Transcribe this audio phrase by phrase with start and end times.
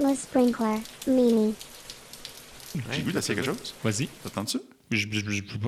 [0.00, 0.78] Le sprinkler.
[1.06, 1.54] Mimi.
[2.92, 3.74] J'ai le goût d'essayer quelque chose.
[3.84, 4.08] Vas-y.
[4.92, 5.06] Je-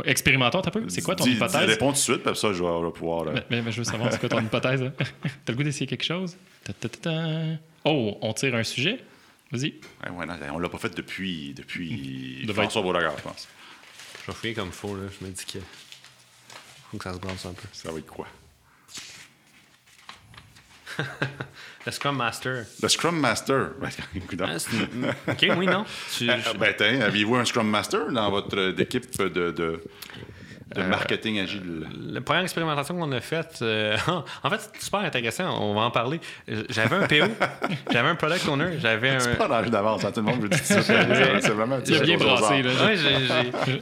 [0.05, 0.89] Expérimentons, t'as peu.
[0.89, 1.69] C'est quoi ton Dis- dis- hypothèse?
[1.69, 3.25] Réponds tout de suite, puis ça, je vais, pouvoir.
[3.25, 3.33] là.
[3.35, 4.83] Mais, mais- mais je veux savoir, c'est quoi ton hypothèse?
[4.83, 4.93] hein?
[5.45, 6.37] T'as le goût d'essayer quelque chose?
[6.65, 7.35] Ta, ta, ta, ta.
[7.85, 8.99] Oh, on tire un sujet?
[9.53, 9.75] Vas-y.
[10.05, 13.47] Ouais, ouais, non, on l'a pas fait depuis, depuis Devait François Beauregard, je pense.
[14.23, 15.03] Je vais fouiller comme il faut, là.
[15.21, 15.59] Je me dis que.
[16.91, 17.69] Faut que ça se brasse un peu.
[17.73, 18.27] Ça va être quoi?
[21.87, 22.65] Le Scrum Master.
[22.83, 23.71] Le Scrum Master.
[23.81, 23.89] Ben,
[24.41, 25.85] Ah, une- Ok, oui, non.
[26.17, 26.27] Tu-
[26.59, 29.83] ben, tiens, aviez-vous un Scrum Master dans votre euh, équipe de, de,
[30.75, 31.87] de marketing agile?
[32.07, 33.97] La première expérimentation qu'on a faite, euh,
[34.43, 36.21] en fait, c'est super intéressant, on va en parler.
[36.69, 37.33] J'avais un PO,
[37.91, 39.21] j'avais un product owner, j'avais un.
[39.21, 40.83] C'est pas d'avance, hein, tout le monde veut dire ça.
[40.83, 42.71] C'est vraiment un bien brassé, là.
[42.85, 42.97] Ouais,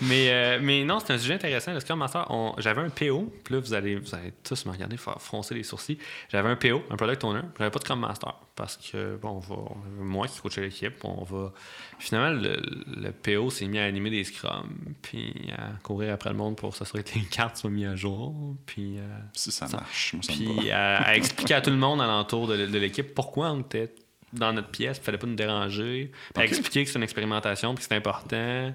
[0.02, 1.72] mais, euh, mais non, c'est un sujet intéressant.
[1.72, 4.72] Le Scrum Master, on- j'avais un PO, puis là, vous allez, vous allez tous me
[4.72, 5.98] regarder froncer les sourcils.
[6.30, 9.38] J'avais un PO, un Product Owner, j'avais pas de Scrum Master, parce que, bon, on
[9.38, 11.52] va, on- moi qui coachais l'équipe, on va...
[11.98, 12.60] Finalement, le,
[13.00, 14.68] le PO s'est mis à animer des Scrums,
[15.00, 18.56] puis à courir après le monde pour s'assurer que les cartes soient mises à jour,
[18.66, 18.98] puis...
[18.98, 19.02] euh,
[19.32, 22.46] Si ça marche, moi, ça me puis à, à expliquer à tout le monde alentour
[22.48, 23.94] de, de l'équipe pourquoi on était
[24.32, 26.12] dans notre pièce, il fallait pas nous déranger.
[26.34, 28.72] Puis à expliquer que c'est une expérimentation, puis que c'est important,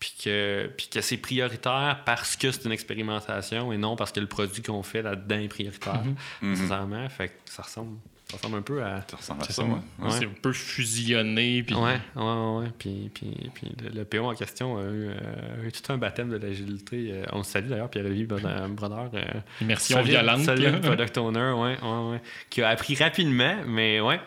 [0.00, 4.20] puis que, puis que c'est prioritaire parce que c'est une expérimentation et non parce que
[4.20, 6.02] le produit qu'on fait là-dedans est prioritaire,
[6.42, 7.08] nécessairement.
[7.08, 9.04] Fait que ça ressemble, ça ressemble un peu à.
[9.08, 9.70] Ça ressemble à C'est ça, ouais.
[10.00, 10.10] Ouais.
[10.10, 11.62] C'est un peu fusionné.
[11.62, 11.74] Puis...
[11.76, 12.66] Ouais, ouais, ouais.
[12.78, 15.98] Puis, puis, puis le, le PO en question a eu, euh, a eu tout un
[15.98, 17.10] baptême de l'agilité.
[17.12, 18.68] Euh, on le salue d'ailleurs, Pierre-Olivier Brodeur.
[18.70, 19.22] Brodeur, euh,
[19.60, 20.40] Immersion solide- violente.
[20.44, 22.20] solide product owner, ouais, ouais, ouais.
[22.50, 24.20] Qui a appris rapidement, mais ouais.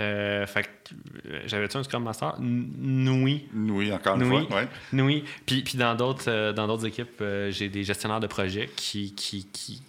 [0.00, 0.68] Euh, fait que
[1.28, 2.36] euh, j'avais-tu un Scrum Master?
[2.38, 3.48] N- oui.
[3.54, 4.42] Oui, encore une fois.
[4.48, 4.68] Ouais.
[4.94, 5.24] Oui.
[5.44, 9.14] Puis, puis dans d'autres euh, dans d'autres équipes, euh, j'ai des gestionnaires de projets qui,
[9.14, 9.82] qui, qui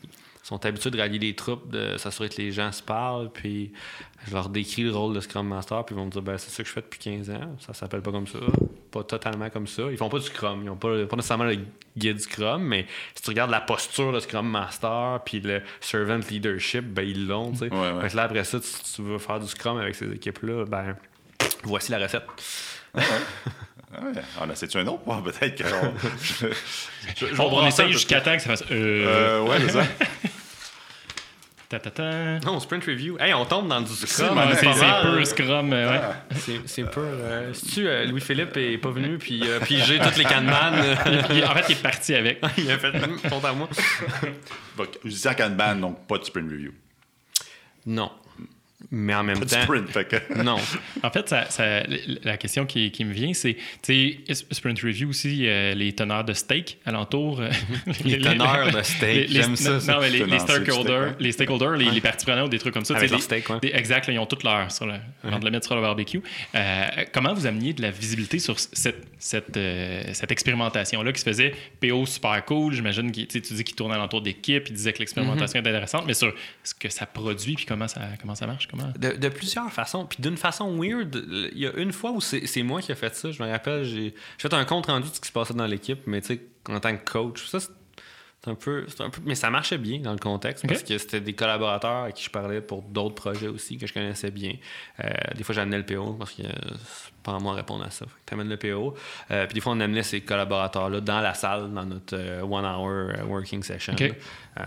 [0.43, 3.71] sont habitués de rallier les troupes, de s'assurer que les gens se parlent, puis
[4.27, 6.49] je leur décris le rôle de Scrum Master, puis ils vont me dire ben, c'est
[6.49, 8.39] ça que je fais depuis 15 ans, ça s'appelle pas comme ça,
[8.91, 9.83] pas totalement comme ça.
[9.91, 11.57] Ils font pas du Scrum, ils ont pas, pas nécessairement le
[11.95, 16.85] guide Scrum, mais si tu regardes la posture de Scrum Master, puis le servant leadership,
[16.85, 17.69] ben ils l'ont, tu sais.
[17.73, 18.09] Ouais, ouais.
[18.13, 20.95] Là, après ça, si tu veux faire du Scrum avec ces équipes-là, ben
[21.63, 22.25] voici la recette.
[23.93, 24.21] Ah ouais.
[24.39, 25.03] Ah, là, c'est-tu un autre?
[25.21, 25.63] Peut-être que.
[25.65, 25.93] on-
[26.23, 26.47] je-
[27.17, 28.63] je- je On, on essaye jusqu'à temps que ça fasse.
[28.71, 29.83] Euh, Euh, ouais, c'est ça.
[31.71, 32.39] ta, ta, ta.
[32.39, 33.17] Non, sprint review.
[33.19, 34.37] Hey, on tombe dans du Scrum.
[34.37, 35.71] hein, c'est peu Scrum.
[35.73, 36.01] euh, ouais.
[36.35, 36.99] C'est c'est peu.
[37.01, 40.73] Euh, Si-tu, euh, Louis-Philippe est pas venu, puis euh, pigé toutes les Kanban,
[41.33, 42.41] Il- en fait, il est parti avec.
[42.57, 42.91] il a fait
[43.29, 43.69] compte à moi.
[44.77, 46.71] Donc, je dis à Kanban, donc pas de sprint review.
[47.85, 48.11] Non.
[48.89, 49.61] Mais en même Pas temps.
[49.63, 50.33] sprint, fait que.
[50.43, 50.57] Non.
[51.03, 51.83] En fait, ça- ça-
[52.23, 56.23] la question qui, qui me vient, c'est, tu sais, Sprint Review aussi, euh, les teneurs
[56.23, 57.39] de steak alentour.
[57.41, 57.49] euh,
[58.05, 61.23] Les teneurs de steak, j'aime ça, Non, mais les, stakeholders, steak, ouais.
[61.23, 62.95] les, stakeholders les, les parties prenantes, des trucs comme ça.
[62.97, 63.59] Avec leur des- steak, ouais.
[63.61, 65.81] des- exact, là, ils ont toute l'heure sur le, avant de le mettre sur le
[65.81, 66.21] barbecue.
[66.55, 71.25] Euh, comment vous ameniez de la visibilité sur cette, cette, euh, cette expérimentation-là qui se
[71.25, 72.73] faisait PO super cool?
[72.73, 75.65] J'imagine que tu dis qu'il tournait alentour d'équipe, il disait que l'expérimentation Mhm.
[75.65, 78.67] était intéressante, mais sur ce que ça produit puis comment ça, comment ça marche?
[78.97, 80.05] De, de plusieurs façons.
[80.05, 81.23] Puis d'une façon weird,
[81.53, 83.31] il y a une fois où c'est moi qui ai fait ça.
[83.31, 86.01] Je me rappelle, j'ai fait un compte rendu de ce qui se passait dans l'équipe,
[86.07, 87.59] mais tu sais, en tant que coach, ça,
[88.47, 88.85] un peu.
[88.99, 92.11] un peu mais ça marchait bien dans le contexte parce que c'était des collaborateurs à
[92.11, 94.53] qui je parlais pour d'autres projets aussi que je connaissais bien.
[95.03, 97.91] Euh, des fois, j'amenais le PO parce que c'est pas à moi de répondre à
[97.91, 98.05] ça.
[98.25, 98.95] Tu amènes le PO.
[99.29, 103.27] Euh, puis des fois, on amenait ces collaborateurs-là dans la salle, dans notre euh, one-hour
[103.29, 103.93] working session.
[103.93, 104.11] Ok.
[104.59, 104.63] Euh,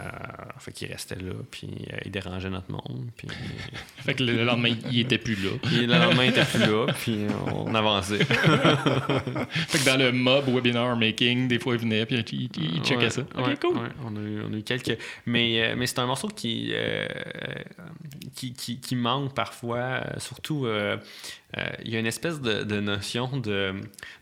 [0.60, 1.68] fait qu'ils restaient là, puis
[2.04, 3.08] ils dérangeaient notre monde.
[3.16, 3.26] Puis
[3.98, 5.50] Fait que le lendemain, il était plus là.
[5.64, 8.24] le lendemain, il était plus là, puis on avançait.
[8.24, 12.32] Fait que dans le mob webinar making, des fois, il venait puis il,
[12.62, 13.22] il- il checkait Ouais, ça.
[13.36, 14.98] Ouais, on, a eu, on a eu quelques.
[15.26, 17.06] Mais, euh, mais c'est un morceau qui, euh,
[18.34, 19.76] qui, qui, manque parfois.
[19.76, 20.66] euh, surtout,
[21.84, 23.74] il y a une espèce de, de notion de,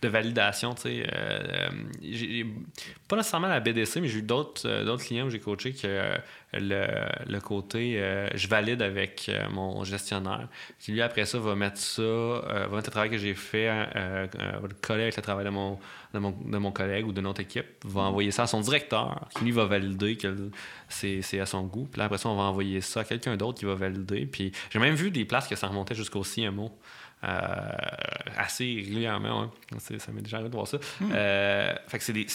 [0.02, 0.74] de validation.
[0.86, 1.68] Euh, euh,
[2.02, 2.46] j'ai-
[3.08, 5.80] pas nécessairement la BDC, mais j'ai eu d'autres euh, d'autres clients où j'ai coaché que
[5.84, 6.16] euh,
[6.54, 6.86] le,
[7.32, 10.48] le côté euh, je valide avec euh, mon gestionnaire,
[10.78, 13.68] qui lui, après ça, va mettre ça, euh, va mettre le travail que j'ai fait,
[13.68, 14.26] euh, euh,
[14.60, 15.78] va le coller avec le travail de mon,
[16.14, 19.26] de mon, de mon collègue ou de notre équipe, va envoyer ça à son directeur,
[19.36, 20.50] qui lui va valider que
[20.88, 21.88] c'est à son goût.
[21.90, 24.26] Puis là, après ça, on va envoyer ça à quelqu'un d'autre qui va valider.
[24.26, 26.70] Puis j'ai même vu des places que ça remontait jusqu'au CMO.
[27.24, 27.68] Euh,
[28.36, 29.50] assez régulièrement.
[29.78, 30.78] C'est- ça m'est déjà arrivé de voir ça.
[31.02, 32.26] Euh, fait que c'est des,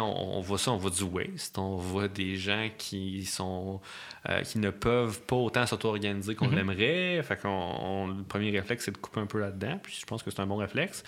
[0.36, 3.80] on voit ça, on voit du waste, on voit des gens qui sont
[4.28, 7.22] euh, qui ne peuvent pas autant s'auto-organiser qu'on l'aimerait.
[7.22, 9.78] Fait qu'on le premier réflexe, c'est de couper un peu là-dedans.
[9.82, 11.02] Puis je pense que c'est un bon réflexe.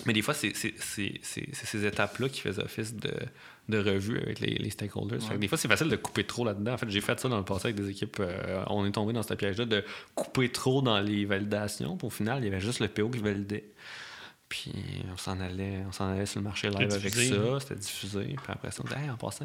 [0.00, 3.12] Euh, Mais des fois, c'est ces étapes-là qui faisaient office de,
[3.68, 5.18] de revue avec les, les stakeholders.
[5.38, 6.72] Des fois, c'est facile de couper trop là-dedans.
[6.74, 8.18] En fait, j'ai fait ça dans le passé avec des équipes.
[8.20, 9.84] euh, on est tombé dans ce piège-là de
[10.14, 11.96] couper trop dans les validations.
[11.96, 13.64] Puis au final, il y avait juste le PO qui validait.
[14.48, 14.72] Puis
[15.12, 17.60] on s'en allait, on s'en allait sur le marché live avec diffusé, ça.
[17.60, 18.24] C'était diffusé.
[18.24, 19.44] Puis après ça, on disait, Hey, en passant,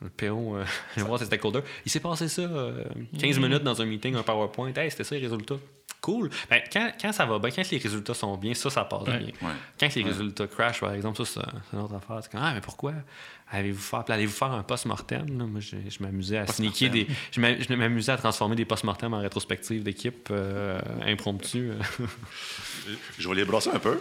[0.00, 0.64] le PO, euh,
[0.96, 1.62] je vais voir ses stakeholders.
[1.84, 2.84] Il s'est passé ça euh,
[3.18, 4.72] 15 minutes dans un meeting, un PowerPoint.
[4.74, 5.56] Hey, c'était ça les résultats.
[6.02, 6.28] Cool.
[6.50, 9.18] Ben, quand, quand ça va bien, quand les résultats sont bien, ça, ça passe Ouais.
[9.18, 9.28] bien.
[9.40, 9.54] Ouais.
[9.80, 12.18] Quand les résultats crash, par exemple, ça, c'est une autre affaire.
[12.22, 12.92] C'est comme, ah, mais pourquoi
[13.52, 15.38] allez-vous faire, allez-vous faire un post-mortem?
[15.38, 15.44] là?
[15.46, 17.06] Moi, je, je m'amusais à sneaker des.
[17.30, 21.70] Je m'a- je m'amusais à transformer des post-mortem en rétrospective d'équipe euh, impromptue.
[23.18, 24.00] Je vais les brasser un peu.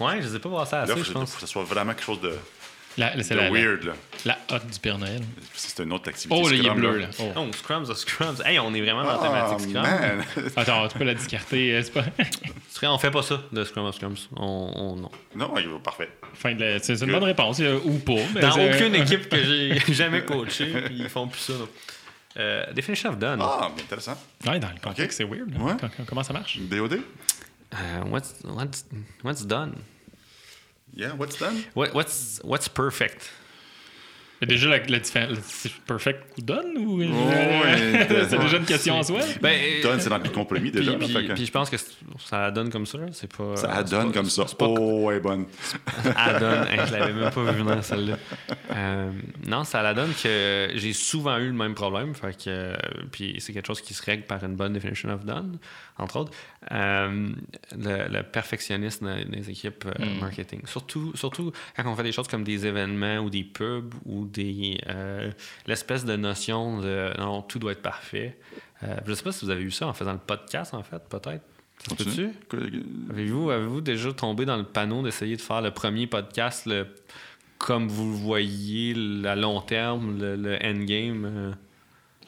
[0.00, 1.34] ouais, je les ai pas brassés Là, assez, faut, je faut pense.
[1.34, 2.36] que ce soit vraiment quelque chose de,
[2.96, 3.84] c'est la, la, weird.
[3.84, 3.92] Là.
[4.24, 5.20] la hotte du Père Noël.
[5.54, 6.38] C'est une autre activité.
[6.40, 7.06] Oh, là, il est bleu, là.
[7.18, 7.32] Oh.
[7.36, 8.42] Oh, Scrums of Scrums.
[8.44, 9.82] Hey, on est vraiment dans la Ah, thématique Scrum.
[9.82, 10.24] man.
[10.56, 12.04] Attends, tu peux la discarter, euh, c'est pas.
[12.70, 14.16] C'est vrai, On fait pas ça de Scrum of Scrums.
[14.36, 15.10] On, on- non.
[15.36, 16.08] non, il va parfait.
[16.34, 18.12] fin de la- C'est c'est une bonne réponse, ou pas.
[18.34, 21.52] mais Dans c'est- aucune équipe que j'ai jamais coachée, puis ils font plus ça.
[22.38, 23.40] Euh, Definition of Done.
[23.42, 24.16] Ah, mais intéressant.
[24.46, 25.54] Ouais, dans le contexte, c'est weird.
[25.60, 25.74] Ouais.
[26.06, 26.58] Comment ça marche?
[26.58, 26.94] DOD?
[27.74, 27.76] Euh,
[28.10, 28.86] what's, what's,
[29.22, 29.74] what's done?
[30.94, 31.62] Yeah, what's done?
[31.74, 33.30] What, what's, what's perfect?
[34.40, 35.38] Mais déjà, la, la différence.
[35.44, 36.98] C'est perfect ou done ou.
[36.98, 39.20] ouais, c'est déjà une question en soi?
[39.40, 40.94] Ben, Done, c'est dans le compromis déjà.
[40.94, 41.76] Puis, puis- fait que puis je pense que
[42.28, 42.98] ça donne comme ça.
[43.12, 43.54] C'est pas.
[43.56, 44.44] ça donne pas- comme ça.
[44.44, 45.46] pas- Oh, ouais, bonne.
[46.02, 46.66] Ça donne.
[46.68, 48.18] Hey, je l'avais même pas vu venir celle-là.
[48.74, 49.10] Euh,
[49.46, 52.14] non, ça la donne que j'ai souvent eu le même problème.
[52.14, 52.74] Fait que,
[53.10, 55.58] puis c'est quelque chose qui se règle par une bonne definition of done,
[55.98, 56.32] entre autres.
[56.70, 57.30] Euh,
[57.76, 60.20] le, le perfectionnisme dans les équipes euh, Mm.
[60.20, 60.60] marketing.
[60.66, 64.78] Surtout, surtout quand on fait des choses comme des événements ou des pubs ou des
[64.88, 65.30] euh,
[65.66, 68.38] l'espèce de notion de non, tout doit être parfait.
[68.84, 71.02] Euh, je sais pas si vous avez eu ça en faisant le podcast, en fait,
[71.08, 71.42] peut-être.
[73.10, 76.86] Avez-vous avez déjà tombé dans le panneau d'essayer de faire le premier podcast le-
[77.62, 78.94] comme vous le voyez
[79.24, 81.24] à long terme, le, le endgame?
[81.24, 81.52] euh?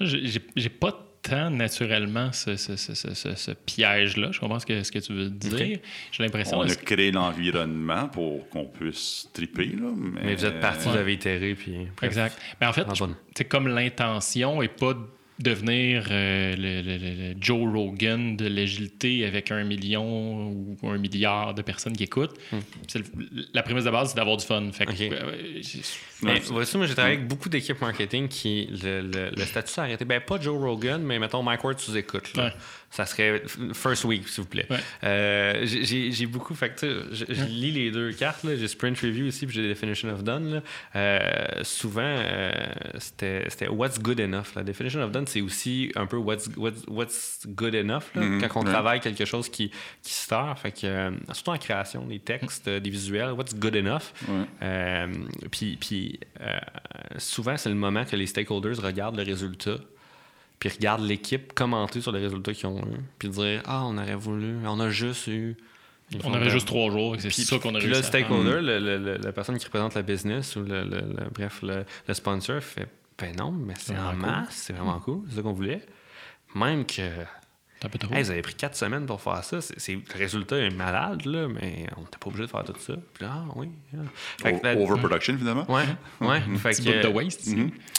[0.00, 0.92] J'ai pas
[1.22, 4.31] tant naturellement ce, ce- ce- ce- ce- ce piège-là.
[4.32, 5.78] Je comprends ce que, ce que tu veux dire.
[6.12, 6.58] J'ai l'impression.
[6.58, 9.90] On a créé l'environnement pour qu'on puisse triper, là.
[9.96, 11.72] Mais, Mais vous êtes parti, vous avez itéré, puis...
[11.96, 12.02] bref.
[12.10, 12.38] Exact.
[12.60, 12.92] Mais en fait, Ah,
[13.36, 14.94] c'est comme l'intention et pas
[15.40, 20.98] devenir euh, le, le- le- le Joe Rogan de l'agilité avec un million ou un
[20.98, 22.38] milliard de personnes qui écoutent.
[22.52, 23.02] Le-
[23.52, 24.70] la prémisse de base, c'est d'avoir du fun.
[24.72, 24.94] Fait que, Hmm.
[24.94, 25.12] Ok.
[25.12, 25.81] euh, j'ai-
[26.22, 29.00] Mais voici, moi, j'ai travaillé avec beaucoup d'équipes marketing qui, le,
[29.36, 30.04] le- statut s'est arrêté.
[30.04, 32.31] Ben, pas Joe Rogan, mais mettons Mike Ward sous écoute.
[32.36, 32.52] Ouais.
[32.90, 33.42] Ça serait
[33.72, 34.66] first week, s'il vous plaît.
[34.70, 34.78] Ouais.
[35.02, 36.54] Euh, j'ai- beaucoup.
[36.54, 38.44] Fait que, je, je lis les deux cartes.
[38.44, 40.54] J'ai Sprint Review ici, puis j'ai Definition of Done.
[40.54, 40.62] là.
[40.94, 41.19] Euh,
[41.64, 42.16] souvent,
[42.98, 44.54] c'était c'était What's Good Enough.
[44.56, 48.03] La Definition of Done, c'est aussi un peu What's, what's, what's Good Enough.
[48.15, 48.71] là, Mhm, quand on ouais.
[48.73, 49.71] travaille quelque chose qui,
[50.03, 50.59] qui se sert.
[50.59, 54.12] Fait que, euh, surtout en création, des textes, euh, des visuels, What's Good Enough?
[54.29, 54.44] Ouais.
[54.62, 55.06] Euh,
[55.50, 56.59] puis puis, euh,
[57.19, 59.76] souvent, c'est le moment que les stakeholders regardent le résultat,
[60.59, 64.15] puis regardent l'équipe commenter sur les résultats qu'ils ont eu, puis dire Ah, on aurait
[64.15, 65.56] voulu, on a juste eu.
[66.23, 67.17] On aurait juste trois jours.
[67.19, 69.65] C'est Puis, ça qu'on a puis réussi le stakeholder, le- le- le- la personne qui
[69.65, 72.87] représente la business ou le, le- le- bref, le, le sponsor fait
[73.19, 74.20] Ben non, mais c'est en cool.
[74.20, 75.82] masse, c'est vraiment cool, c'est ça qu'on voulait.
[76.55, 77.02] Même que.
[78.12, 79.61] Hey, vous avez pris quatre semaines pour faire ça.
[79.61, 82.72] C'est, c'est- le résultat est malade, là, mais on n'était pas obligé de faire tout
[82.78, 82.94] ça.
[83.12, 83.69] Puis là, ah oui.
[83.94, 83.99] ah.
[84.40, 85.70] Fait que Overproduction, finalement.
[85.70, 85.84] Ouais,
[86.22, 86.40] ouais.
[86.56, 87.43] fait Petit que, de waste.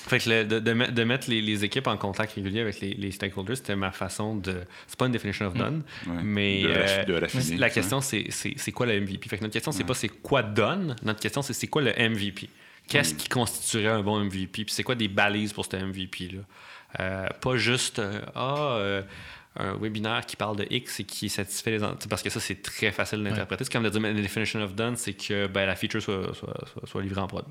[0.08, 2.80] Fait que le- de, de met- de mettre les, les équipes en contact régulier avec
[2.80, 4.62] les, les stakeholders, c'était ma façon de.
[4.88, 6.14] C'est pas une definition of done, Ouais.
[6.24, 7.72] mais De euh, de raffiner, la ouais.
[7.74, 9.30] question, c'est, c'est, c'est quoi le MVP.
[9.30, 11.92] Fait que notre question, c'est pas c'est quoi donne, notre question, c'est c'est quoi le
[11.92, 12.50] MVP.
[12.88, 13.18] Qu'est-ce Mm.
[13.18, 14.66] qui constituerait un bon MVP?
[14.66, 16.42] Puis c'est quoi des balises pour ce MVP-là?
[17.00, 19.02] Euh, pas juste, euh, ah, euh,
[19.58, 21.80] un webinaire qui parle de X et qui satisfait les...
[22.10, 23.64] Parce que ça, c'est très facile d'interpréter.
[23.64, 26.54] C'est comme de dire, la definition of done, c'est que ben, la feature soit, soit,
[26.72, 27.46] soit, soit livrée en prod.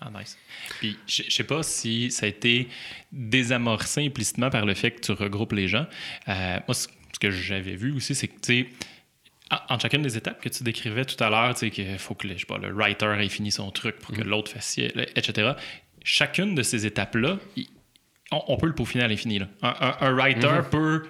[0.00, 0.36] Ah, nice.
[0.80, 2.68] Puis, je je sais pas si ça a été
[3.12, 5.86] désamorcé implicitement par le fait que tu regroupes les gens.
[6.28, 8.68] Euh, moi, ce ce que j'avais vu aussi, c'est que, tu sais,
[9.52, 12.14] en, en chacune des étapes que tu décrivais tout à l'heure, tu sais, qu'il faut
[12.14, 14.78] que le, je sais pas, le writer ait fini son truc pour que l'autre fasse,
[14.78, 15.52] etc.
[16.04, 17.38] Chacune de ces étapes-là,
[18.32, 19.40] on, on peut le peaufiner à l'infini.
[19.40, 21.02] Un, un- un writer peut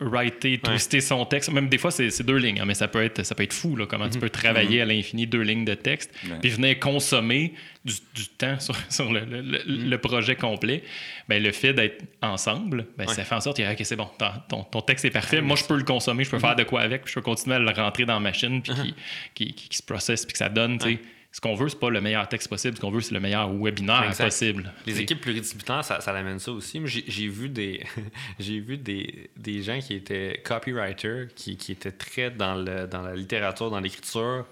[0.00, 1.52] writer, twister son texte.
[1.52, 3.76] Même des fois, c'est deux lignes, hein, mais ça peut être, ça peut être fou,
[3.76, 6.36] là, comment tu peux travailler à l'infini deux lignes de texte, Ouais.
[6.40, 10.82] puis venir consommer du, du temps sur, sur le, le- le- le projet complet.
[11.28, 14.64] Ben, le fait d'être ensemble, ben, ça fait en sorte que c'est bon, ton, ton-
[14.64, 17.02] ton texte est parfait, moi je peux le consommer, je peux faire de quoi avec,
[17.04, 18.94] puis je peux continuer à le rentrer dans la machine, puis qui,
[19.34, 20.98] qui, qui- qui se processe, puis que ça donne, sais.
[21.36, 22.76] Ce qu'on veut, c'est pas le meilleur texte possible.
[22.76, 24.26] Ce qu'on veut, c'est le meilleur webinaire Exact.
[24.26, 24.72] possible.
[24.86, 26.80] Les équipes pluridisciplinaires, ça, ça l'amène ça aussi.
[26.86, 27.82] J'ai vu des
[28.38, 33.02] j'ai vu des, des gens qui étaient copywriters, qui, qui étaient très dans, le, dans
[33.02, 34.46] la littérature, dans l'écriture,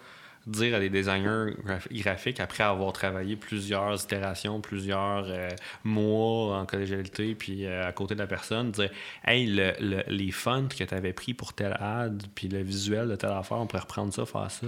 [0.45, 5.51] dire à des designers graph- graphiques, après avoir travaillé plusieurs itérations, plusieurs euh,
[5.85, 8.91] mois en collégialité, puis euh, à côté de la personne, dire
[9.25, 13.09] Hey, le- le- les fonts que tu avais pris pour telle ad, puis le visuel
[13.09, 14.67] de telle affaire, on pourrait reprendre ça, faire ça.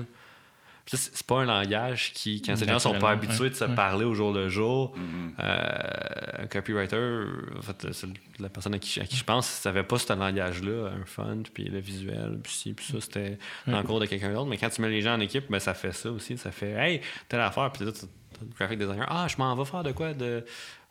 [0.86, 4.12] C'est pas un langage qui, quand ces gens sont pas habitués de se parler au
[4.14, 4.94] jour le jour,
[5.40, 7.24] euh, un copywriter,
[7.56, 8.06] en fait, c'est
[8.38, 11.64] la personne à qui, à qui je pense, savait pas ce langage-là, un font, puis
[11.64, 14.46] le visuel, puis ci, puis ça, c'était dans le cours de quelqu'un d'autre.
[14.46, 16.36] Mais quand tu mets les gens en équipe, ben, ça fait ça aussi.
[16.36, 19.54] Ça fait, hey, telle affaire, puis là, tu t'as le graphic designer, ah, je m'en
[19.56, 20.44] vais faire de quoi de.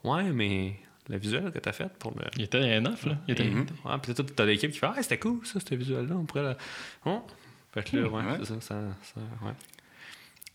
[0.03, 2.25] Ouais, mais le visuel que tu as fait pour le.
[2.37, 3.17] Il était neuf, là.
[3.27, 3.43] Il était...
[3.43, 6.43] Ouais, puis là, t'as l'équipe qui fait, ah, c'était cool, ça, ce visuel-là, on pourrait.
[6.43, 6.55] Le...
[7.05, 7.21] Oh.
[7.73, 8.37] Fait que là, ouais, Ouais.
[8.39, 9.51] c'est ça, ça, ça, ouais.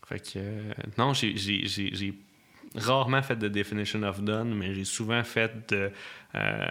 [0.09, 1.35] Fait que, euh, non, j'ai-
[2.75, 5.91] rarement fait de definition of done, mais j'ai souvent fait de.
[6.35, 6.65] euh,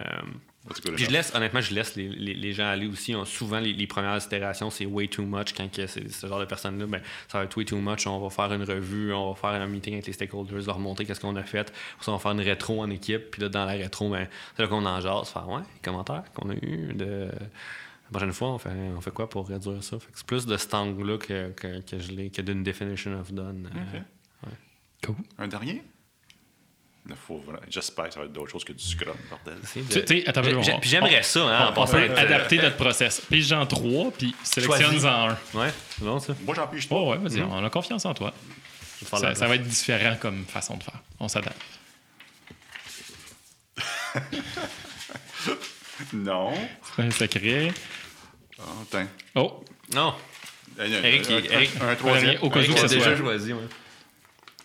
[0.94, 3.14] puis je laisse, honnêtement, je laisse les, les- les gens aller aussi.
[3.14, 5.54] On- souvent, les, les premières itérations, c'est way too much.
[5.56, 8.06] Quand c'est ce genre de personnes-là, ben, ça va être way too much.
[8.06, 11.06] On va faire une revue, on va faire un meeting avec les stakeholders, leur montrer
[11.06, 11.72] qu'est-ce qu'on a fait.
[11.98, 13.30] Puis on va faire une rétro en équipe.
[13.30, 15.30] Puis là, dans la rétro, ben, c'est là qu'on en jase.
[15.30, 16.92] Faire, ouais, commentaires qu'on a eu.
[16.94, 17.28] De...
[18.10, 19.98] La prochaine fois, on fait, on fait quoi pour réduire ça?
[19.98, 23.18] Fait que c'est plus de cet angle-là que, que, que je l'ai, que d'une definition
[23.20, 23.70] of done.
[23.74, 23.98] Euh,
[24.46, 24.52] Ok.
[25.04, 25.16] Cool.
[25.38, 25.82] Un dernier?
[27.70, 29.58] J'espère que ça va être d'autres choses que du scrum, bordel.
[29.82, 30.00] de-
[30.80, 31.92] Puis j'aimerais ça, hein, en passant.
[31.92, 33.20] peut euh, adapter notre process.
[33.22, 35.38] Pige-en trois, puis sélectionne-en un.
[35.54, 36.34] Ouais, c'est bon ça.
[36.44, 36.96] Moi, j'en pige pas.
[36.96, 38.34] Oh, ouais, vas-y, on a confiance en toi.
[39.06, 41.00] Ça, ça va être différent comme façon de faire.
[41.20, 41.56] On s'adapte.
[46.12, 46.52] Non.
[46.84, 47.72] C'est pas un secret.
[48.82, 49.06] Attends.
[49.34, 50.14] Oh, Non,
[50.80, 52.38] Eric, un- Eric- un, un troisième.
[52.42, 53.52] au cas où déjà choisi.
[53.52, 53.60] ouais.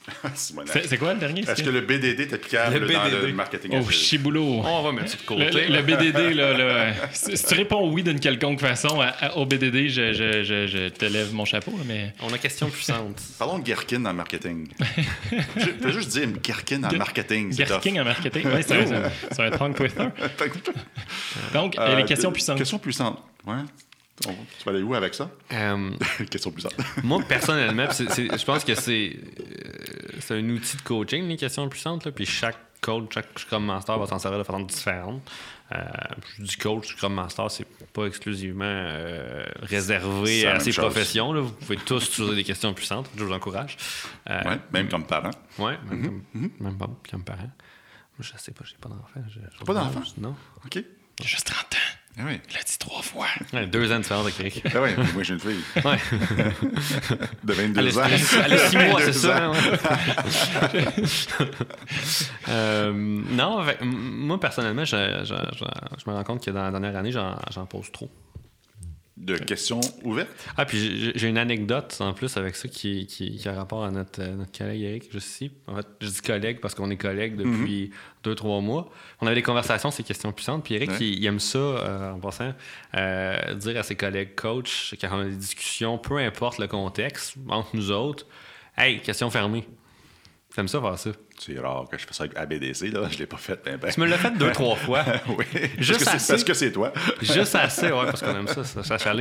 [0.35, 1.43] C'est c'est quoi le dernier?
[1.47, 3.21] Est-ce que le BDD est applicable Le dans BDD.
[3.27, 4.59] le marketing Oh, chiboulot.
[4.65, 5.67] On va mettre ça de Le, côté.
[5.69, 9.45] le- le BDD, là, là, si tu réponds oui d'une quelconque façon à- à- au
[9.45, 13.21] BDD, je, je, je, je te lève mon chapeau, mais On a question puissante.
[13.39, 14.67] Parlons de Gherkin en marketing.
[15.55, 17.53] je peux juste dire Gherkin en marketing.
[17.53, 20.03] c'est Gherkin en marketing, oui, c'est un, un tongue twister.
[20.37, 20.73] tough.
[21.53, 22.57] Donc, Euh, les questions puissantes.
[22.57, 23.23] Questions puissantes.
[23.45, 23.53] Ouais.
[24.21, 24.29] Tu
[24.65, 25.29] vas aller où avec ça?
[25.51, 25.91] Euh,
[26.29, 26.75] Questions puissantes.
[27.03, 32.05] moi, personnellement, je pense que c'est euh, c'est un outil de coaching, les questions puissantes.
[32.05, 35.21] Là, puis chaque coach, chaque Scrum Master va s'en servir de façon différente.
[35.71, 35.81] Euh,
[36.37, 40.85] je dis coach, Scrum Master, c'est pas exclusivement euh, réservé à ces chose.
[40.85, 41.33] professions.
[41.33, 41.41] Là.
[41.41, 43.09] Vous pouvez tous utiliser des questions puissantes.
[43.17, 43.77] Je vous encourage.
[44.29, 45.31] Ouais, même comme parent.
[45.57, 47.49] Ouais, même, comme, même pas comme parent.
[48.19, 49.65] Moi, je sais pas, j'ai pas d'enfant.
[49.65, 50.03] Pas d'enfant?
[50.19, 50.35] Non.
[50.65, 50.83] OK.
[51.19, 51.77] J'ai juste 30 ans.
[52.19, 52.39] Ah oui.
[52.49, 53.27] Il l'a dit trois fois.
[53.53, 54.63] Ouais, deux ans de différence avec Eric.
[54.75, 55.97] Ah oui, moi j'ai une fille Ouais.
[57.43, 58.01] de 22 Elle ans.
[58.45, 59.45] elle a- six mois, c'est 22 ça.
[59.45, 59.51] hein,
[60.73, 60.85] ouais.
[62.49, 66.95] Euh, non, moi, personnellement, je, je- je- je me rends compte que dans la dernière
[66.97, 68.09] année, j'en pose trop.
[69.15, 70.29] De questions ouvertes?
[70.57, 73.91] Ah, puis j'ai- une anecdote en plus avec ça qui, qui, qui a rapport à
[73.91, 75.51] notre, euh, notre collègue Eric, juste ici.
[75.67, 77.91] En fait, je dis collègue parce qu'on est collègues depuis
[78.23, 78.89] deux, trois mois.
[79.21, 80.63] On avait des conversations, ces questions puissantes.
[80.63, 80.97] Puis Eric, Ouais.
[81.01, 82.53] il, il aime ça, euh, en passant,
[82.95, 87.35] euh, dire à ses collègues coachs, quand on a des discussions, peu importe le contexte,
[87.49, 88.25] entre nous autres,
[88.77, 89.63] hey, question fermée.
[90.55, 91.09] T'aimes ça faire ça?
[91.39, 93.07] C'est rare que je fasse ça avec ABDC, là.
[93.09, 93.59] Je l'ai pas fait.
[93.65, 93.91] Ben, ben.
[93.91, 95.03] Tu me l'as fait deux, trois fois.
[95.29, 95.45] oui.
[95.79, 96.93] Juste parce que c'est- toi.
[97.21, 99.13] Juste assez, ouais, parce qu'on aime ça, ça, ça.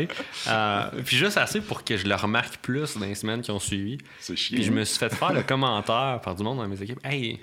[0.49, 3.59] Euh, puis juste assez pour que je le remarque plus dans les semaines qui ont
[3.59, 3.97] suivi.
[4.21, 4.57] C'est chiant.
[4.57, 7.01] Puis je me suis fait faire le commentaire par du monde dans mes équipes.
[7.05, 7.41] Hey,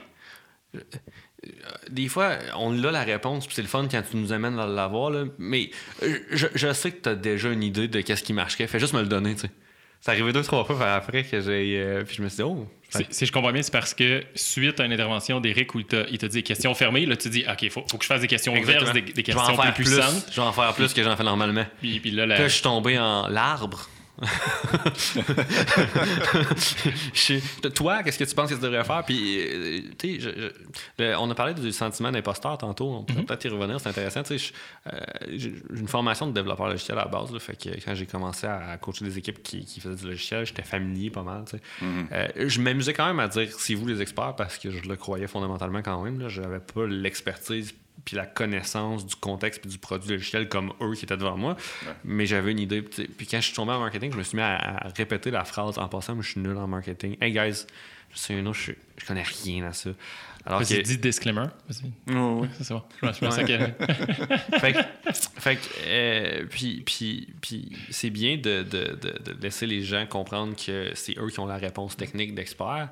[0.76, 0.80] euh,
[1.48, 1.50] euh,
[1.90, 4.68] des fois, on a la réponse, puis c'est le fun quand tu nous amènes à
[4.68, 5.72] l'avoir, là, mais
[6.32, 8.68] je, je sais que tu as déjà une idée de qu'est-ce qui marcherait.
[8.68, 9.52] Fais juste me le donner, tu sais.
[10.02, 11.78] C'est arrivé deux, trois fois après que j'ai.
[11.80, 14.24] euh, puis je me suis dit, oh, Si, si je comprends bien, c'est parce que
[14.34, 17.46] suite à une intervention d'Éric où il t'a il dit questions fermées, là, tu dis
[17.48, 19.84] OK, faut, faut que je fasse des questions ouvertes, des, questions plus.
[19.84, 20.26] puissantes.
[20.32, 21.66] Je vais en faire plus que j'en fais normalement.
[21.80, 23.88] Puis, puis là, la- Puis là, je suis tombé en l'arbre.
[27.76, 29.04] Toi, qu'est-ce que tu penses que tu devrais faire?
[29.06, 32.90] Puis, euh, tu sais, on a parlé du sentiment d'imposteur tantôt.
[32.90, 34.24] On peut peut-être y revenir, c'est intéressant.
[34.24, 34.54] Tu sais,
[34.92, 35.00] euh,
[35.30, 37.32] j'ai une formation de développeur logiciel à la base.
[37.32, 40.46] là, fait que quand j'ai commencé à coacher des équipes qui, qui faisaient du logiciel,
[40.46, 41.46] j'étais familier pas mal.
[41.46, 41.64] tu sais.
[42.12, 44.96] Euh, je m'amusais quand même à dire c'est vous les experts parce que je le
[44.96, 46.28] croyais fondamentalement quand même.
[46.28, 47.74] Je n'avais pas l'expertise
[48.06, 51.56] puis la connaissance du contexte puis du produit logiciel comme eux qui étaient devant moi.
[52.04, 52.82] Mais j'avais une idée.
[52.82, 55.44] Puis quand je suis tombé en marketing, je me suis mis à, à répéter la
[55.46, 57.18] phrase en passant, moi je suis nul en marketing.
[57.22, 57.66] Hey guys,
[58.14, 59.90] je sais un autre, je, je connais rien à ça.
[60.46, 61.48] Alors Vas-y, que- dis disclaimer.
[61.68, 61.92] Vas-y.
[62.16, 62.48] Oh, oui.
[62.58, 62.84] C'est ça.
[62.96, 64.58] Je pense- je pensais que.
[64.60, 64.80] fait que,
[65.14, 70.06] fait que, euh, puis, puis, puis c'est bien de, de, de, de laisser les gens
[70.08, 72.88] comprendre que c'est eux qui ont la réponse technique d'experts.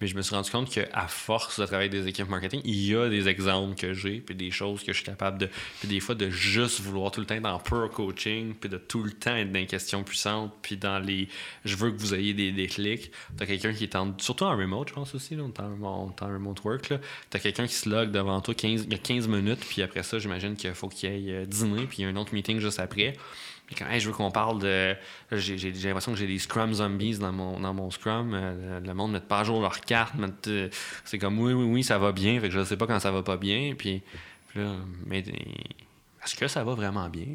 [0.00, 2.96] Mais je me suis rendu compte qu'à force de travailler des équipes marketing, il y
[2.96, 5.48] a des exemples que j'ai, puis des choses que je suis capable de.
[5.80, 8.78] Puis des fois, de juste vouloir tout le temps être dans pure coaching, puis de
[8.78, 11.28] tout le temps être dans les questions puissantes, puis dans les.
[11.64, 13.10] Je veux que vous ayez des déclics.
[13.36, 14.14] T'as quelqu'un qui est en.
[14.18, 16.92] Surtout en remote, je pense aussi, là, on est en, en remote work.
[17.28, 20.02] T'as quelqu'un qui se log devant toi 15, il y a 15 minutes, puis après
[20.02, 22.58] ça, j'imagine qu'il faut qu'il aille euh, dîner, puis il y a un autre meeting
[22.58, 23.16] juste après.
[23.78, 24.96] Quand Hey, je veux qu'on parle de.
[25.32, 28.32] J'ai j'ai- l'impression que j'ai des Scrum Zombies dans mon, dans mon Scrum.
[28.34, 30.14] Euh, le monde ne met pas à jour leurs cartes.
[30.48, 30.68] euh,
[31.04, 32.40] C'est comme oui, oui, oui, ça va bien.
[32.40, 33.74] Fait que je ne sais pas quand ça va pas bien.
[33.78, 34.02] Puis,
[34.48, 34.72] puis là,
[35.06, 37.26] mais est-ce que ça va vraiment bien?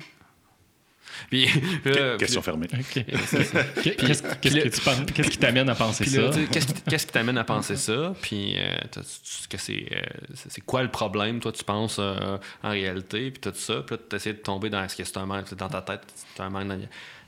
[1.29, 1.47] Puis,
[1.85, 2.67] là, Question puis- fermée.
[2.67, 6.29] Qu'est-ce qu'est-ce que tu penses- qu'est-ce qui t'amène à penser ça?
[6.51, 8.13] qu'est-ce qui- qu'est-ce qui t'amène à penser ça?
[8.21, 12.69] Puis, euh, t'as- tu- que c'est, euh, quoi le problème, toi, tu penses euh, en
[12.69, 13.31] réalité?
[13.31, 13.81] Puis tout ça.
[13.85, 16.01] Puis là, tu essaies de tomber dans ce que c'est un manque dans ta tête.
[16.35, 16.79] C'est un manque dans-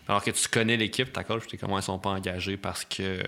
[0.07, 2.85] Alors que tu connais l'équipe, ta coach, tu sais comment ils sont pas engagés parce
[2.85, 3.21] que euh,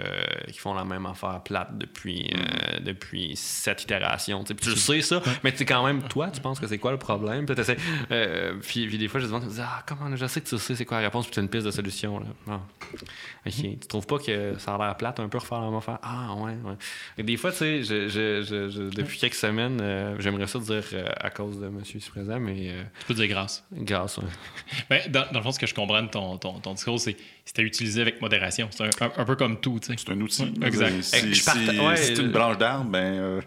[0.47, 4.41] ils font la même affaire plate depuis, euh, depuis cette itération.
[4.43, 4.53] tu sais.
[4.55, 6.91] Puis tu le sais, ça, mais tu quand même, toi, tu penses que c'est quoi
[6.91, 7.45] le problème?
[7.45, 7.55] Puis,
[8.11, 10.47] euh, puis, puis des fois, je te demande, tu dis, ah, comment, je sais que
[10.47, 12.19] tu sais c'est quoi la réponse, puis tu as une piste de solution.
[12.19, 12.25] Là.
[12.49, 12.59] Ah.
[13.45, 13.53] Ok.
[13.53, 15.99] Tu trouves pas que ça a l'air plate un peu refaire la même affaire?
[16.01, 16.75] Ah, ouais, ouais.
[17.17, 20.83] Et des fois, tu sais, je, je- je- depuis quelques semaines, euh, j'aimerais ça dire
[20.93, 23.63] euh, à cause de monsieur ici présent, mais euh, Tu peux dire grâce.
[23.73, 24.17] grâce.
[24.17, 24.23] ouais.
[24.89, 27.15] Ben, dans, dans le fond, ce que je comprends de ton, ton, ton discours, c'est
[27.45, 28.67] c'était utilisé avec modération.
[28.71, 29.95] C'est un, un- un peu comme tout, tu sais.
[29.97, 30.43] C'est un outil.
[30.61, 31.01] Ouais, exact.
[31.01, 31.49] Si, si-
[31.79, 33.41] ouais, une euh, branche d'arbre, ben, euh,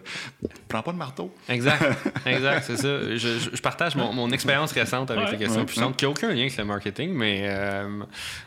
[0.69, 1.33] prends pas de marteau.
[1.49, 1.83] Exact,
[2.27, 3.03] exact, c'est ça.
[3.11, 5.33] Je, je- je partage mon, mon expérience récente avec Ouais.
[5.33, 5.67] les questions Ouais.
[5.67, 8.03] puissantes, qui n'a aucun lien avec le marketing, mais euh,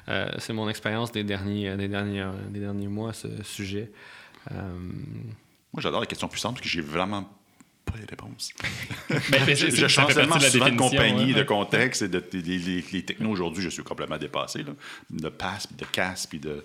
[0.10, 3.92] euh, c'est mon expérience des derniers, des, derniers, des derniers mois à ce sujet.
[4.52, 4.56] Euh,
[5.74, 7.30] Moi, j'adore les questions puissantes parce que j'ai vraiment
[7.86, 8.52] pas les réponses.
[9.32, 11.40] Ben, Je change fait tellement de la de compagnie, ouais.
[11.40, 14.64] de contexte et de, les, les- les technos aujourd'hui, je suis complètement dépassé.
[14.64, 14.72] Là.
[15.10, 16.64] De pass, puis de casse, puis de,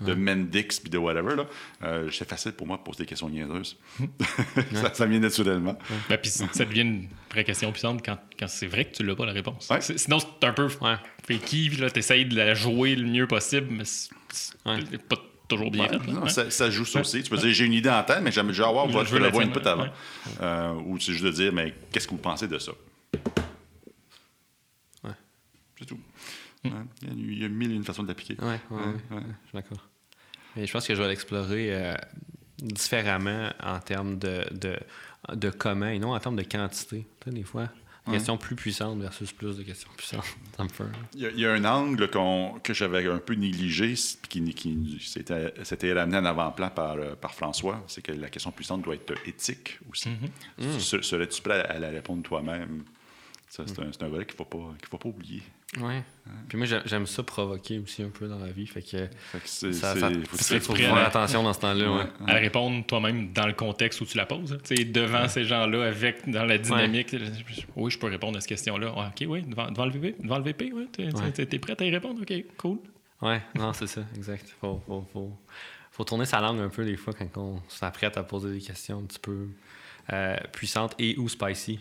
[0.00, 1.36] de Mendix, puis de whatever.
[1.36, 1.46] Là.
[1.84, 3.76] Euh, c'est facile pour moi de poser des questions niaiseuses.
[4.74, 5.78] ça, ça vient naturellement.
[6.08, 9.14] Ben, puis ça devient une vraie question puissante quand, quand c'est vrai que tu l'as
[9.14, 9.68] pas la réponse.
[9.70, 9.80] Ouais.
[9.80, 10.96] Sinon, c'est un peu Ouais.
[11.26, 14.80] fakey, puis là, t'essayes de la jouer le mieux possible, mais c'est c'est Ouais.
[15.08, 15.16] pas
[15.54, 16.06] toujours bien Ouais, fait.
[16.06, 16.12] là.
[16.12, 16.28] non, Ouais.
[16.28, 17.22] ça, ça joue ça aussi.
[17.22, 19.18] Tu peux dire, j'ai une idée en tête, mais j'aimerais déjà avoir Je votre veux
[19.18, 19.82] le la input avant.
[19.84, 19.90] ouais.
[20.40, 22.72] Euh, ou c'est juste de dire, mais qu'est-ce que vous pensez de ça?
[25.04, 25.10] Ouais.
[25.78, 25.98] C'est tout.
[26.64, 26.70] Ouais.
[27.02, 28.36] Il, y a, mille et une façons de l'appliquer.
[28.40, 29.22] Ouais, ouais, ouais, ouais.
[29.42, 29.88] je suis d'accord.
[30.56, 31.94] Mais je pense que je vais l'explorer euh,
[32.58, 34.76] différemment en termes de, de,
[35.34, 37.06] de comment et non en termes de quantité.
[37.26, 37.68] Des fois,
[38.06, 38.16] des Ouais.
[38.18, 40.24] questions plus puissantes versus plus de questions puissantes.
[41.14, 43.94] Il y, a, il y a un angle qu'on- que j'avais un peu négligé,
[44.28, 48.50] qui, qui s'était s'était ramené en avant-plan par, euh, par François, c'est que la question
[48.50, 50.10] puissante doit être éthique aussi.
[50.60, 50.78] Mm-hmm.
[50.80, 52.82] Se- Serais-tu prêt à la répondre toi-même?
[53.48, 55.42] C'est un, c'est un volet qu'il ne faut, pas- qu'il faut pas oublier.
[55.80, 56.02] Ouais.
[56.48, 58.66] Puis moi, j'ai- j'aime ça provoquer aussi un peu dans la vie.
[58.66, 60.00] Fait que Fait que c'est- ça, c'est-
[60.36, 61.90] ça, faut que à faire attention dans ce temps-là.
[61.90, 62.02] Ouais.
[62.20, 62.30] Ouais.
[62.30, 64.52] À répondre toi-même dans le contexte où tu la poses.
[64.52, 64.58] hein.
[64.64, 67.16] Tu sais, devant ces gens-là, avec dans la dynamique.
[67.74, 68.92] Oui, je peux répondre à cette question-là.
[68.96, 70.88] Ah, OK, oui, devant, devant le VP, devant le VP, oui.
[70.92, 71.32] T'es Ouais.
[71.32, 72.20] t'es- t'es prêt à y répondre?
[72.20, 72.78] OK, cool.
[73.22, 74.54] Ouais, non, c'est ça, exact.
[74.60, 75.32] Faut, faut, faut,
[75.90, 78.98] faut tourner sa langue un peu des fois quand on s'apprête à poser des questions
[78.98, 79.48] un petit peu
[80.12, 81.78] euh, puissantes et ou spicy.